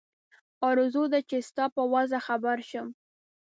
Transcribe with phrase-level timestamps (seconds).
[0.69, 2.87] آرزو ده چې ستا په وضع خبر شم.